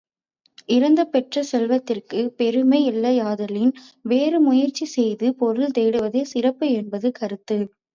இரந்து 0.69 1.07
பெற்ற 1.07 1.43
செல்வத்திற்குப் 1.43 2.33
பெருமை 2.35 2.81
இல்லையாதலின், 2.91 3.71
வேறு 4.05 4.39
முயற்சி 4.41 4.85
செய்து 4.89 5.35
பொருள் 5.35 5.71
தேடுவதே 5.77 6.23
சிறப்பு 6.27 6.69
என்பது 6.73 7.11
கருத்து. 7.11 7.59